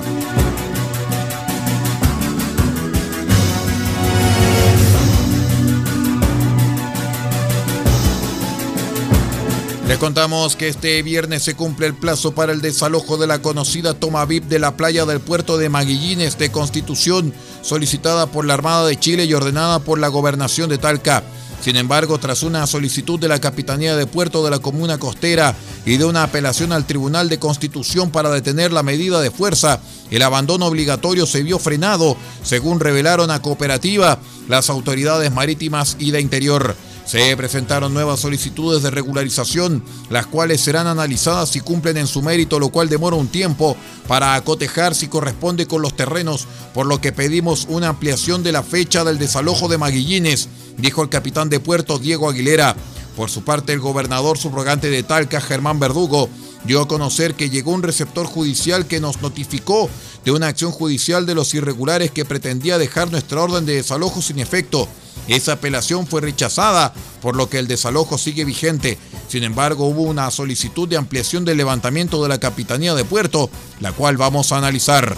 Les 9.87 9.99
contamos 9.99 10.57
que 10.57 10.69
este 10.69 11.03
viernes 11.03 11.43
se 11.43 11.55
cumple 11.55 11.87
el 11.87 11.95
plazo 11.95 12.35
para 12.35 12.53
el 12.53 12.63
desalojo 12.63 13.19
de 13.19 13.27
la 13.27 13.43
conocida 13.43 13.93
toma 13.93 14.25
VIP 14.25 14.45
de 14.45 14.59
la 14.59 14.79
playa 14.79 15.05
del 15.05 15.21
puerto 15.21 15.59
de 15.59 15.69
Maguillines 15.69 16.39
de 16.39 16.51
Constitución, 16.51 17.35
solicitada 17.61 18.27
por 18.27 18.47
la 18.47 18.55
Armada 18.55 18.87
de 18.87 18.99
Chile 18.99 19.27
y 19.27 19.35
ordenada 19.35 19.81
por 19.81 19.99
la 19.99 20.09
Gobernación 20.09 20.71
de 20.71 20.79
Talca. 20.79 21.23
Sin 21.61 21.77
embargo, 21.77 22.19
tras 22.19 22.43
una 22.43 22.67
solicitud 22.67 23.21
de 23.21 23.29
la 23.29 23.41
Capitanía 23.41 23.95
de 23.95 24.07
Puerto 24.07 24.43
de 24.43 24.51
la 24.51 24.59
Comuna 24.59 24.97
Costera 24.97 25.55
y 25.85 25.99
de 25.99 26.07
una 26.07 26.23
apelación 26.23 26.73
al 26.73 26.87
Tribunal 26.87 27.29
de 27.29 27.39
Constitución 27.39 28.11
para 28.11 28.31
detener 28.31 28.73
la 28.73 28.83
medida 28.83 29.21
de 29.21 29.31
fuerza, 29.31 29.81
el 30.11 30.23
abandono 30.23 30.65
obligatorio 30.65 31.27
se 31.27 31.43
vio 31.43 31.59
frenado, 31.59 32.17
según 32.43 32.81
revelaron 32.81 33.31
a 33.31 33.43
Cooperativa 33.43 34.19
las 34.49 34.71
autoridades 34.71 35.31
marítimas 35.31 35.97
y 35.99 36.11
de 36.11 36.23
Interior. 36.23 36.75
Se 37.07 37.37
presentaron 37.37 37.93
nuevas 37.93 38.21
solicitudes 38.21 38.83
de 38.83 38.91
regularización, 38.91 39.85
las 40.09 40.27
cuales 40.27 40.63
serán 40.63 40.87
analizadas 40.87 41.51
si 41.51 41.61
cumplen 41.61 41.99
en 41.99 42.07
su 42.07 42.23
mérito, 42.23 42.59
lo 42.59 42.71
cual 42.71 42.89
demora 42.89 43.17
un 43.17 43.29
tiempo 43.29 43.77
para 44.09 44.35
acotejar 44.35 44.95
si 44.95 45.09
corresponde 45.09 45.67
con 45.67 45.83
los 45.83 45.95
terrenos, 45.95 46.47
por 46.73 46.87
lo 46.87 47.01
que 47.01 47.13
pedimos 47.13 47.67
una 47.69 47.89
ampliación 47.89 48.43
de 48.43 48.53
la 48.53 48.63
fecha 48.63 49.05
del 49.05 49.19
desalojo 49.19 49.69
de 49.69 49.77
Maguillines, 49.77 50.49
dijo 50.79 51.03
el 51.03 51.11
capitán 51.11 51.51
de 51.51 51.61
puerto 51.61 51.99
Diego 51.99 52.31
Aguilera. 52.31 52.75
Por 53.17 53.31
su 53.31 53.45
parte, 53.45 53.73
el 53.73 53.81
gobernador 53.81 54.39
subrogante 54.39 54.91
de 54.91 55.03
Talca, 55.03 55.41
Germán 55.41 55.79
Verdugo, 55.79 56.29
dio 56.65 56.81
a 56.81 56.89
conocer 56.89 57.35
que 57.35 57.51
llegó 57.51 57.73
un 57.73 57.83
receptor 57.83 58.27
judicial 58.27 58.87
que 58.87 58.99
nos 58.99 59.21
notificó 59.21 59.91
de 60.25 60.33
una 60.33 60.49
acción 60.49 60.73
judicial 60.73 61.27
de 61.27 61.35
los 61.35 61.53
irregulares 61.55 62.11
que 62.11 62.25
pretendía 62.25 62.79
dejar 62.79 63.11
nuestra 63.13 63.43
orden 63.43 63.67
de 63.67 63.77
desalojo 63.77 64.23
sin 64.23 64.39
efecto. 64.39 64.89
Esa 65.29 65.53
apelación 65.53 66.07
fue 66.07 66.21
rechazada, 66.21 66.93
por 67.23 67.37
lo 67.37 67.49
que 67.49 67.59
el 67.59 67.67
desalojo 67.67 68.19
sigue 68.19 68.45
vigente. 68.45 68.99
Sin 69.29 69.43
embargo, 69.45 69.87
hubo 69.87 70.03
una 70.03 70.31
solicitud 70.31 70.89
de 70.89 70.97
ampliación 70.97 71.45
del 71.45 71.57
levantamiento 71.57 72.23
de 72.23 72.29
la 72.29 72.39
Capitanía 72.39 72.95
de 72.95 73.05
Puerto, 73.05 73.51
la 73.81 73.93
cual 73.93 74.17
vamos 74.17 74.53
a 74.53 74.59
analizar. 74.59 75.15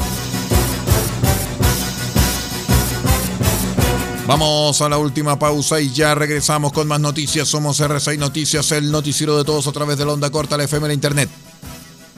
Vamos 4.26 4.82
a 4.82 4.88
la 4.88 4.98
última 4.98 5.38
pausa 5.38 5.80
y 5.80 5.92
ya 5.92 6.14
regresamos 6.16 6.72
con 6.72 6.88
más 6.88 6.98
noticias. 6.98 7.46
Somos 7.46 7.78
RCI 7.78 8.18
Noticias, 8.18 8.72
el 8.72 8.90
noticiero 8.90 9.38
de 9.38 9.44
todos 9.44 9.68
a 9.68 9.72
través 9.72 9.98
de 9.98 10.04
la 10.04 10.12
onda 10.12 10.30
corta, 10.30 10.56
la 10.56 10.64
FM, 10.64 10.92
Internet. 10.92 11.30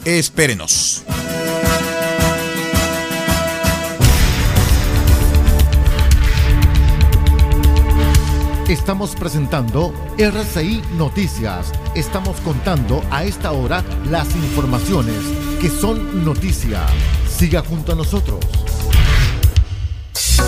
Espérenos. 0.07 1.03
Estamos 8.69 9.17
presentando 9.17 9.95
RCI 10.19 10.83
Noticias. 10.99 11.73
Estamos 11.95 12.39
contando 12.43 13.03
a 13.11 13.25
esta 13.25 13.53
hora 13.53 13.83
las 14.11 14.37
informaciones 14.37 15.17
que 15.59 15.71
son 15.71 16.23
noticia. 16.23 16.85
Siga 17.27 17.63
junto 17.63 17.93
a 17.93 17.95
nosotros. 17.95 18.45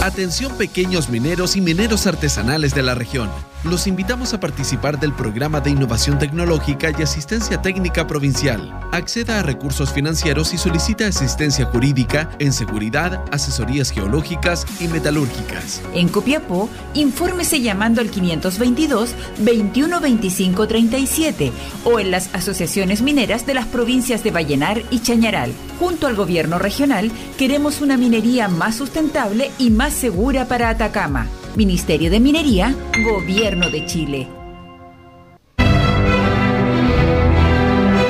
Atención 0.03 0.53
pequeños 0.59 1.09
mineros 1.09 1.57
y 1.57 1.62
mineros 1.62 2.07
artesanales 2.07 2.75
de 2.75 2.83
la 2.83 2.95
región. 2.95 3.31
Los 3.62 3.87
invitamos 3.87 4.33
a 4.33 4.40
participar 4.40 4.99
del 4.99 5.12
programa 5.12 5.61
de 5.61 5.69
innovación 5.69 6.19
tecnológica 6.19 6.93
y 6.99 7.02
asistencia 7.02 7.61
técnica 7.61 8.07
provincial. 8.07 8.73
Acceda 8.90 9.38
a 9.38 9.43
recursos 9.43 9.93
financieros 9.93 10.55
y 10.55 10.59
solicita 10.59 11.07
asistencia 11.07 11.67
jurídica 11.67 12.31
en 12.38 12.55
seguridad, 12.55 13.23
asesorías 13.31 13.90
geológicas 13.90 14.64
y 14.81 14.88
metalúrgicas. 14.88 15.83
En 15.93 16.09
Copiapó, 16.09 16.71
infórmese 16.95 17.61
llamando 17.61 18.00
al 18.00 18.09
522 18.09 19.14
2125 19.37 20.67
37 20.67 21.52
o 21.85 22.00
en 22.00 22.11
las 22.12 22.35
asociaciones 22.35 23.02
mineras 23.02 23.45
de 23.45 23.52
las 23.52 23.67
provincias 23.67 24.25
de 24.25 24.31
Vallenar 24.31 24.83
y 24.90 25.00
Chañaral. 25.00 25.52
Junto 25.79 26.07
al 26.07 26.17
gobierno 26.17 26.59
regional, 26.59 27.12
queremos 27.37 27.83
una 27.83 27.99
minería 27.99 28.49
más 28.49 28.76
sustentable 28.76 29.50
y 29.59 29.69
más 29.69 29.93
segura 29.93 30.47
para 30.47 30.71
Atacama. 30.71 31.26
Ministerio 31.57 32.11
de 32.11 32.21
Minería, 32.21 32.75
Gobierno 33.04 33.71
de 33.71 33.87
Chile. 33.87 34.28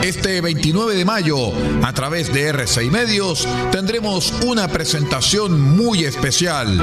Este 0.02 0.30
este 0.30 0.42
29 0.42 0.94
de 0.94 1.04
mayo, 1.04 1.36
a 1.82 1.92
través 1.92 2.32
de 2.32 2.54
R6 2.54 2.90
Medios, 2.90 3.48
tendremos 3.72 4.32
una 4.44 4.68
presentación 4.68 5.60
muy 5.60 6.04
especial. 6.04 6.78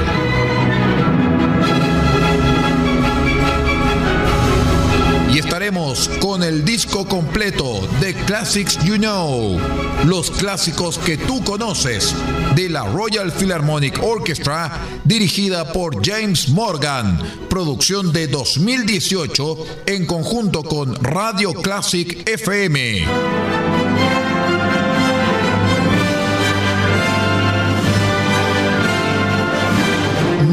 Con 5.68 6.42
el 6.42 6.64
disco 6.64 7.06
completo 7.06 7.86
de 8.00 8.14
Classics 8.14 8.78
You 8.84 8.96
Know, 8.96 9.60
los 10.06 10.30
clásicos 10.30 10.96
que 10.96 11.18
tú 11.18 11.44
conoces, 11.44 12.14
de 12.54 12.70
la 12.70 12.84
Royal 12.84 13.30
Philharmonic 13.30 14.02
Orchestra, 14.02 14.80
dirigida 15.04 15.70
por 15.70 16.02
James 16.02 16.48
Morgan, 16.48 17.20
producción 17.50 18.14
de 18.14 18.28
2018 18.28 19.66
en 19.84 20.06
conjunto 20.06 20.62
con 20.62 20.94
Radio 21.04 21.52
Classic 21.52 22.26
FM. 22.26 23.04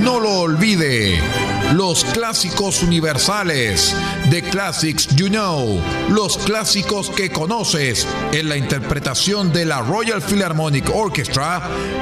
No 0.04 0.20
lo 0.20 0.42
olvide 0.42 1.45
los 1.74 2.06
clásicos 2.06 2.84
universales, 2.84 3.96
The 4.30 4.42
Classics 4.44 5.08
You 5.16 5.28
Know, 5.28 5.82
los 6.10 6.38
clásicos 6.38 7.10
que 7.10 7.32
conoces 7.32 8.08
en 8.32 8.50
la 8.50 8.58
interpretación 8.58 9.52
de 9.52 9.66
la 9.66 9.82
Royal 9.82 10.22
Philharmonic 10.22 10.90
Orchestra 10.94 11.62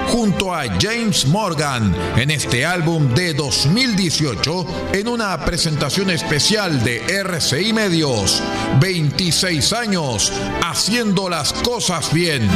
junto 0.10 0.54
a 0.54 0.64
James 0.80 1.26
Morgan 1.28 1.96
en 2.18 2.32
este 2.32 2.66
álbum 2.66 3.14
de 3.14 3.34
2018 3.34 4.66
en 4.94 5.08
una 5.08 5.38
presentación 5.44 6.10
especial 6.10 6.84
de 6.84 7.04
RCI 7.22 7.74
Medios. 7.74 8.42
26 8.80 9.74
años 9.74 10.32
haciendo 10.62 11.30
las 11.30 11.54
cosas 11.54 12.14
bien. 12.14 12.50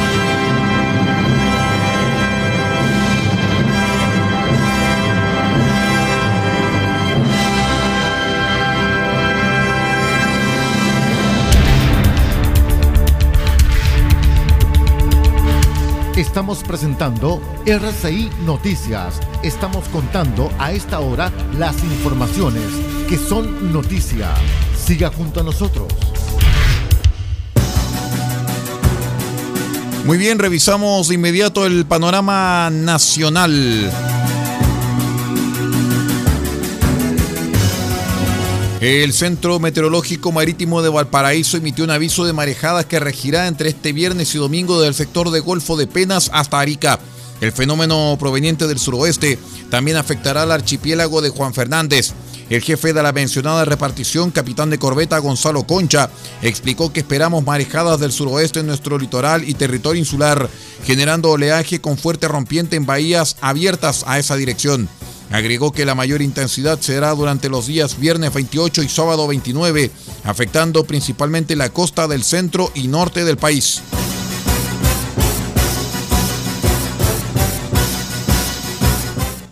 Estamos 16.18 16.64
presentando 16.64 17.40
RCI 17.68 18.32
Noticias. 18.44 19.20
Estamos 19.44 19.88
contando 19.90 20.52
a 20.58 20.72
esta 20.72 21.00
hora 21.00 21.32
las 21.60 21.84
informaciones 21.84 22.64
que 23.08 23.20
son 23.20 23.72
noticia. 23.72 24.34
Siga 24.76 25.12
junto 25.12 25.42
a 25.42 25.44
nosotros. 25.44 25.86
Muy 30.06 30.18
bien, 30.18 30.40
revisamos 30.40 31.10
de 31.10 31.14
inmediato 31.14 31.68
el 31.68 31.86
panorama 31.86 32.72
nacional. 32.72 34.17
El 38.80 39.12
Centro 39.12 39.60
Meteorológico 39.60 40.32
Marítimo 40.32 40.84
de 40.84 40.90
Valparaíso 40.90 41.58
emitió 41.58 41.84
un 41.84 41.90
aviso 41.90 42.26
de 42.26 42.34
marejadas 42.34 42.86
que 42.86 43.00
regirá 43.00 43.48
entre 43.48 43.70
este 43.70 43.92
viernes 43.92 44.36
y 44.36 44.38
domingo 44.38 44.80
del 44.80 44.94
sector 44.94 45.32
de 45.32 45.40
Golfo 45.40 45.78
de 45.78 45.88
Penas 45.88 46.30
hasta 46.32 46.60
Arica. 46.60 47.00
El 47.42 47.52
fenómeno 47.52 48.16
proveniente 48.20 48.68
del 48.68 48.78
suroeste 48.78 49.40
también 49.72 49.98
afectará 49.98 50.44
al 50.44 50.52
archipiélago 50.52 51.22
de 51.22 51.30
Juan 51.30 51.56
Fernández. 51.56 52.14
El 52.52 52.62
jefe 52.62 52.94
de 52.94 53.02
la 53.02 53.14
mencionada 53.14 53.66
repartición, 53.66 54.30
capitán 54.30 54.70
de 54.70 54.78
corbeta 54.78 55.18
Gonzalo 55.18 55.64
Concha, 55.66 56.12
explicó 56.44 56.94
que 56.94 57.00
esperamos 57.00 57.44
marejadas 57.44 58.00
del 58.00 58.12
suroeste 58.12 58.60
en 58.60 58.68
nuestro 58.68 59.00
litoral 59.00 59.50
y 59.50 59.56
territorio 59.56 60.00
insular, 60.00 60.50
generando 60.86 61.32
oleaje 61.32 61.82
con 61.82 61.98
fuerte 61.98 62.28
rompiente 62.28 62.76
en 62.76 62.86
bahías 62.86 63.38
abiertas 63.42 64.04
a 64.06 64.20
esa 64.20 64.36
dirección. 64.36 64.88
Agregó 65.32 65.72
que 65.72 65.86
la 65.86 65.96
mayor 65.96 66.22
intensidad 66.22 66.80
será 66.80 67.14
durante 67.14 67.50
los 67.50 67.68
días 67.68 68.00
viernes 68.00 68.34
28 68.34 68.84
y 68.84 68.90
sábado 68.90 69.28
29, 69.28 69.92
afectando 70.24 70.86
principalmente 70.86 71.56
la 71.56 71.70
costa 71.70 72.08
del 72.08 72.24
centro 72.24 72.72
y 72.74 72.88
norte 72.88 73.26
del 73.26 73.38
país. 73.38 73.82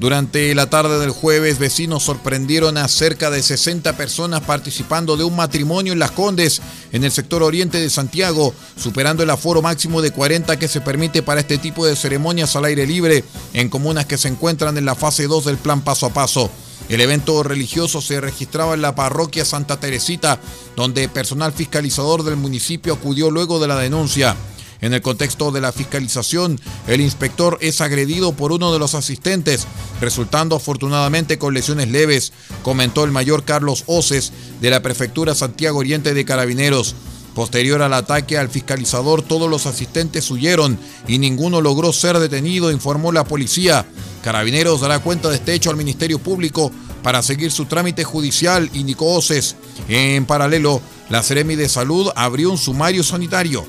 Durante 0.06 0.54
la 0.54 0.70
tarde 0.70 1.00
del 1.00 1.10
jueves, 1.10 1.58
vecinos 1.58 2.04
sorprendieron 2.04 2.78
a 2.78 2.88
cerca 2.88 3.32
de 3.32 3.42
60 3.42 3.98
personas 3.98 4.42
participando 4.42 5.18
de 5.18 5.24
un 5.24 5.36
matrimonio 5.36 5.94
en 5.94 5.98
Las 5.98 6.12
Condes, 6.12 6.62
en 6.92 7.04
el 7.04 7.12
sector 7.12 7.42
oriente 7.42 7.82
de 7.82 7.90
Santiago, 7.90 8.54
superando 8.78 9.24
el 9.24 9.32
aforo 9.32 9.64
máximo 9.64 10.04
de 10.04 10.12
40 10.12 10.60
que 10.60 10.68
se 10.68 10.80
permite 10.80 11.24
para 11.24 11.40
este 11.40 11.58
tipo 11.58 11.88
de 11.88 11.96
ceremonias 11.96 12.56
al 12.56 12.66
aire 12.66 12.86
libre 12.86 13.24
en 13.54 13.68
comunas 13.68 14.06
que 14.06 14.20
se 14.20 14.28
encuentran 14.28 14.78
en 14.78 14.86
la 14.86 14.94
fase 14.94 15.26
2 15.26 15.46
del 15.46 15.58
plan 15.58 15.82
paso 15.82 16.06
a 16.06 16.14
paso. 16.14 16.52
El 16.88 17.02
evento 17.02 17.42
religioso 17.42 18.00
se 18.00 18.22
registraba 18.22 18.76
en 18.76 18.84
la 18.84 18.94
parroquia 18.94 19.44
Santa 19.44 19.80
Teresita, 19.80 20.40
donde 20.76 21.10
personal 21.10 21.52
fiscalizador 21.52 22.22
del 22.22 22.36
municipio 22.36 22.94
acudió 22.94 23.32
luego 23.32 23.60
de 23.60 23.70
la 23.70 23.78
denuncia. 23.78 24.36
En 24.82 24.94
el 24.94 25.02
contexto 25.02 25.52
de 25.52 25.62
la 25.62 25.72
fiscalización, 25.72 26.60
el 26.88 27.02
inspector 27.02 27.58
es 27.62 27.82
agredido 27.82 28.34
por 28.34 28.52
uno 28.52 28.74
de 28.74 28.80
los 28.80 28.94
asistentes, 28.94 29.68
resultando 30.02 30.56
afortunadamente 30.56 31.38
con 31.38 31.54
lesiones 31.54 31.90
leves, 31.90 32.34
comentó 32.62 33.04
el 33.04 33.12
mayor 33.12 33.44
Carlos 33.44 33.84
Oces 33.88 34.34
de 34.62 34.70
la 34.70 34.82
Prefectura 34.82 35.34
Santiago 35.36 35.80
Oriente 35.80 36.14
de 36.14 36.26
Carabineros. 36.26 36.96
Posterior 37.34 37.82
al 37.82 37.94
ataque 37.94 38.38
al 38.38 38.50
fiscalizador, 38.50 39.22
todos 39.22 39.50
los 39.50 39.66
asistentes 39.66 40.32
huyeron 40.32 40.80
y 41.06 41.20
ninguno 41.20 41.60
logró 41.60 41.92
ser 41.92 42.18
detenido, 42.20 42.72
informó 42.72 43.12
la 43.12 43.26
policía. 43.26 43.86
Carabineros 44.24 44.80
dará 44.80 45.00
cuenta 45.00 45.30
de 45.30 45.36
este 45.36 45.54
hecho 45.54 45.70
al 45.70 45.76
Ministerio 45.76 46.18
Público 46.18 46.72
para 47.04 47.22
seguir 47.22 47.52
su 47.52 47.66
trámite 47.66 48.06
judicial, 48.06 48.70
indicó 48.74 49.14
Oces. 49.14 49.58
En 49.90 50.26
paralelo, 50.26 50.82
la 51.10 51.22
Seremi 51.24 51.56
de 51.56 51.68
Salud 51.68 52.10
abrió 52.16 52.50
un 52.50 52.58
sumario 52.58 53.04
sanitario. 53.04 53.68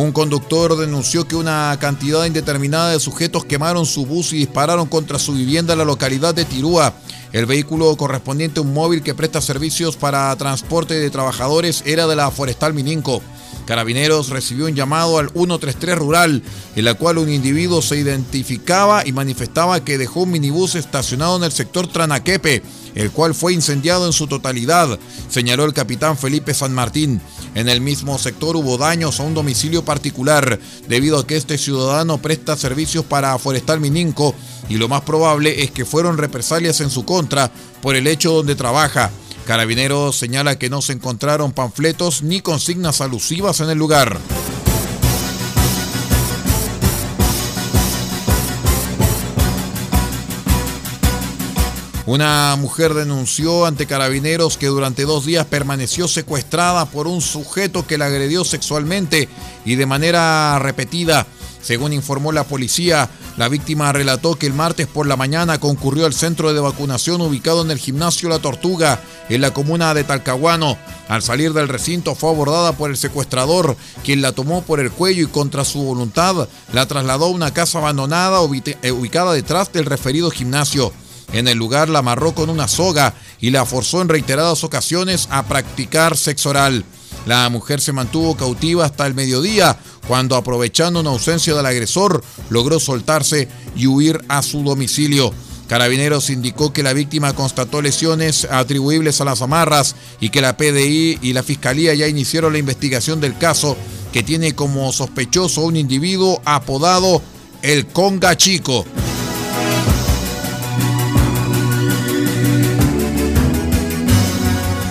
Un 0.00 0.12
conductor 0.12 0.76
denunció 0.76 1.26
que 1.26 1.34
una 1.34 1.76
cantidad 1.80 2.24
indeterminada 2.24 2.92
de 2.92 3.00
sujetos 3.00 3.44
quemaron 3.44 3.84
su 3.84 4.06
bus 4.06 4.32
y 4.32 4.36
dispararon 4.36 4.86
contra 4.86 5.18
su 5.18 5.32
vivienda 5.32 5.72
en 5.72 5.80
la 5.80 5.84
localidad 5.84 6.36
de 6.36 6.44
Tirúa. 6.44 6.94
El 7.32 7.46
vehículo 7.46 7.96
correspondiente 7.96 8.60
a 8.60 8.62
un 8.62 8.72
móvil 8.72 9.02
que 9.02 9.16
presta 9.16 9.40
servicios 9.40 9.96
para 9.96 10.36
transporte 10.36 10.94
de 10.94 11.10
trabajadores 11.10 11.82
era 11.84 12.06
de 12.06 12.14
la 12.14 12.30
Forestal 12.30 12.74
Mininco. 12.74 13.22
Carabineros 13.66 14.28
recibió 14.28 14.66
un 14.66 14.76
llamado 14.76 15.18
al 15.18 15.30
133 15.30 15.98
Rural, 15.98 16.44
en 16.76 16.84
la 16.84 16.94
cual 16.94 17.18
un 17.18 17.28
individuo 17.28 17.82
se 17.82 17.96
identificaba 17.96 19.04
y 19.04 19.10
manifestaba 19.10 19.84
que 19.84 19.98
dejó 19.98 20.20
un 20.20 20.30
minibús 20.30 20.76
estacionado 20.76 21.38
en 21.38 21.42
el 21.42 21.50
sector 21.50 21.88
Tranaquepe, 21.88 22.62
el 22.94 23.10
cual 23.10 23.34
fue 23.34 23.52
incendiado 23.52 24.06
en 24.06 24.12
su 24.12 24.26
totalidad, 24.26 24.98
señaló 25.28 25.64
el 25.64 25.72
capitán 25.72 26.16
Felipe 26.16 26.54
San 26.54 26.74
Martín. 26.74 27.20
En 27.54 27.68
el 27.68 27.80
mismo 27.80 28.18
sector 28.18 28.56
hubo 28.56 28.78
daños 28.78 29.20
a 29.20 29.22
un 29.22 29.34
domicilio 29.34 29.84
particular, 29.84 30.58
debido 30.88 31.18
a 31.18 31.26
que 31.26 31.36
este 31.36 31.58
ciudadano 31.58 32.18
presta 32.18 32.56
servicios 32.56 33.04
para 33.04 33.38
Forestal 33.38 33.80
Mininco 33.80 34.34
y 34.68 34.76
lo 34.76 34.88
más 34.88 35.02
probable 35.02 35.62
es 35.62 35.70
que 35.70 35.84
fueron 35.84 36.18
represalias 36.18 36.80
en 36.80 36.90
su 36.90 37.04
contra 37.04 37.50
por 37.80 37.96
el 37.96 38.06
hecho 38.06 38.32
donde 38.32 38.54
trabaja. 38.54 39.10
Carabineros 39.46 40.16
señala 40.16 40.58
que 40.58 40.68
no 40.68 40.82
se 40.82 40.92
encontraron 40.92 41.52
panfletos 41.52 42.22
ni 42.22 42.40
consignas 42.40 43.00
alusivas 43.00 43.60
en 43.60 43.70
el 43.70 43.78
lugar. 43.78 44.18
Una 52.08 52.56
mujer 52.56 52.94
denunció 52.94 53.66
ante 53.66 53.84
carabineros 53.84 54.56
que 54.56 54.68
durante 54.68 55.02
dos 55.02 55.26
días 55.26 55.44
permaneció 55.44 56.08
secuestrada 56.08 56.86
por 56.86 57.06
un 57.06 57.20
sujeto 57.20 57.86
que 57.86 57.98
la 57.98 58.06
agredió 58.06 58.46
sexualmente 58.46 59.28
y 59.66 59.74
de 59.74 59.84
manera 59.84 60.58
repetida. 60.58 61.26
Según 61.60 61.92
informó 61.92 62.32
la 62.32 62.44
policía, 62.44 63.10
la 63.36 63.50
víctima 63.50 63.92
relató 63.92 64.36
que 64.36 64.46
el 64.46 64.54
martes 64.54 64.86
por 64.86 65.06
la 65.06 65.18
mañana 65.18 65.60
concurrió 65.60 66.06
al 66.06 66.14
centro 66.14 66.54
de 66.54 66.60
vacunación 66.60 67.20
ubicado 67.20 67.60
en 67.60 67.70
el 67.70 67.76
gimnasio 67.76 68.30
La 68.30 68.38
Tortuga, 68.38 69.02
en 69.28 69.42
la 69.42 69.52
comuna 69.52 69.92
de 69.92 70.04
Talcahuano. 70.04 70.78
Al 71.10 71.20
salir 71.20 71.52
del 71.52 71.68
recinto 71.68 72.14
fue 72.14 72.30
abordada 72.30 72.72
por 72.72 72.88
el 72.88 72.96
secuestrador, 72.96 73.76
quien 74.02 74.22
la 74.22 74.32
tomó 74.32 74.62
por 74.62 74.80
el 74.80 74.90
cuello 74.90 75.24
y 75.24 75.30
contra 75.30 75.62
su 75.66 75.82
voluntad 75.82 76.48
la 76.72 76.86
trasladó 76.86 77.26
a 77.26 77.32
una 77.32 77.52
casa 77.52 77.80
abandonada 77.80 78.38
eh, 78.80 78.92
ubicada 78.92 79.34
detrás 79.34 79.70
del 79.74 79.84
referido 79.84 80.30
gimnasio. 80.30 80.90
En 81.32 81.46
el 81.48 81.58
lugar 81.58 81.88
la 81.88 81.98
amarró 81.98 82.34
con 82.34 82.50
una 82.50 82.68
soga 82.68 83.14
y 83.40 83.50
la 83.50 83.66
forzó 83.66 84.00
en 84.00 84.08
reiteradas 84.08 84.64
ocasiones 84.64 85.28
a 85.30 85.44
practicar 85.44 86.16
sexo 86.16 86.50
oral. 86.50 86.84
La 87.26 87.48
mujer 87.50 87.80
se 87.80 87.92
mantuvo 87.92 88.36
cautiva 88.36 88.86
hasta 88.86 89.06
el 89.06 89.14
mediodía, 89.14 89.78
cuando 90.06 90.36
aprovechando 90.36 91.00
una 91.00 91.10
ausencia 91.10 91.54
del 91.54 91.66
agresor, 91.66 92.24
logró 92.48 92.80
soltarse 92.80 93.48
y 93.76 93.86
huir 93.86 94.24
a 94.28 94.42
su 94.42 94.62
domicilio. 94.62 95.32
Carabineros 95.68 96.30
indicó 96.30 96.72
que 96.72 96.82
la 96.82 96.94
víctima 96.94 97.34
constató 97.34 97.82
lesiones 97.82 98.46
atribuibles 98.50 99.20
a 99.20 99.26
las 99.26 99.42
amarras 99.42 99.96
y 100.18 100.30
que 100.30 100.40
la 100.40 100.56
PDI 100.56 101.18
y 101.20 101.34
la 101.34 101.42
Fiscalía 101.42 101.92
ya 101.94 102.08
iniciaron 102.08 102.54
la 102.54 102.58
investigación 102.58 103.20
del 103.20 103.36
caso 103.36 103.76
que 104.10 104.22
tiene 104.22 104.54
como 104.54 104.90
sospechoso 104.94 105.60
un 105.60 105.76
individuo 105.76 106.40
apodado 106.46 107.20
el 107.60 107.86
Conga 107.88 108.34
Chico. 108.36 108.86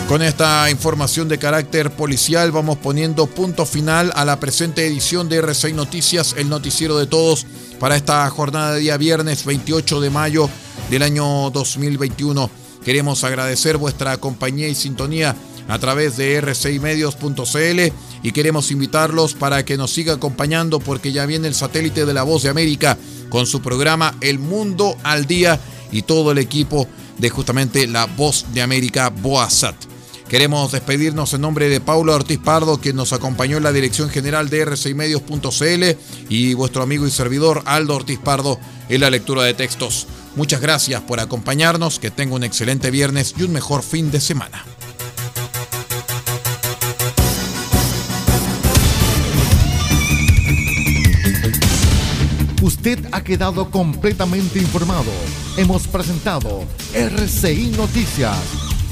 Con 0.08 0.22
esta 0.22 0.72
información 0.72 1.28
de 1.28 1.38
carácter 1.38 1.92
policial 1.92 2.54
vamos 2.54 2.78
poniendo 2.78 3.28
punto 3.28 3.66
final 3.66 4.14
a 4.16 4.24
la 4.24 4.40
presente 4.40 4.88
edición 4.88 5.28
de 5.28 5.44
R6 5.44 5.74
Noticias, 5.74 6.34
el 6.38 6.48
noticiero 6.48 6.98
de 6.98 7.08
todos 7.08 7.46
para 7.78 7.98
esta 7.98 8.30
jornada 8.30 8.72
de 8.72 8.80
día 8.80 8.96
viernes 8.96 9.44
28 9.44 10.00
de 10.00 10.10
mayo 10.10 10.50
del 10.90 11.04
año 11.04 11.50
2021. 11.50 12.50
Queremos 12.86 13.26
agradecer 13.26 13.76
vuestra 13.76 14.16
compañía 14.16 14.70
y 14.70 14.76
sintonía 14.76 15.36
a 15.68 15.78
través 15.78 16.16
de 16.16 16.42
r6medios.cl 16.42 17.94
y 18.24 18.32
queremos 18.32 18.72
invitarlos 18.72 19.34
para 19.34 19.66
que 19.66 19.76
nos 19.76 19.92
siga 19.92 20.14
acompañando 20.14 20.80
porque 20.80 21.12
ya 21.12 21.26
viene 21.26 21.50
el 21.50 21.54
satélite 21.54 22.06
de 22.06 22.14
la 22.14 22.24
Voz 22.24 22.44
de 22.44 22.50
América 22.50 22.98
con 23.28 23.46
su 23.46 23.62
programa 23.62 24.16
El 24.22 24.40
Mundo 24.40 24.96
al 25.04 25.26
Día 25.26 25.60
y 25.92 26.04
todo 26.04 26.32
el 26.32 26.38
equipo 26.38 26.88
de 27.18 27.30
justamente 27.30 27.88
la 27.88 28.06
Voz 28.06 28.46
de 28.54 28.62
América 28.62 29.10
Boasat. 29.10 29.87
Queremos 30.30 30.74
despedirnos 30.74 31.34
en 31.34 31.40
nombre 31.40 31.70
de 31.70 31.80
Paulo 31.80 32.14
Ortiz 32.14 32.38
Pardo, 32.38 32.82
quien 32.82 32.98
nos 32.98 33.14
acompañó 33.14 33.56
en 33.58 33.64
la 33.64 33.72
dirección 33.72 34.10
general 34.10 34.50
de 34.50 34.68
r6medios.cl 34.68 35.98
y 36.28 36.54
vuestro 36.54 36.84
amigo 36.84 37.08
y 37.08 37.12
servidor 37.12 37.64
Aldo 37.66 37.96
Ortiz 37.96 38.20
Pardo 38.20 38.60
en 38.90 39.02
la 39.02 39.10
lectura 39.10 39.44
de 39.44 39.54
textos. 39.54 40.06
Muchas 40.36 40.60
gracias 40.60 41.02
por 41.02 41.22
acompañarnos, 41.22 41.98
que 42.00 42.12
tenga 42.12 42.36
un 42.36 42.44
excelente 42.44 42.92
viernes 42.92 43.36
y 43.38 43.44
un 43.44 43.54
mejor 43.54 43.84
fin 43.84 44.12
de 44.12 44.20
semana. 44.20 44.66
Usted 52.62 53.00
ha 53.14 53.24
quedado 53.24 53.72
completamente 53.72 54.60
informado. 54.60 55.12
Hemos 55.56 55.88
presentado 55.88 56.66
RCI 56.94 57.72
Noticias 57.78 58.67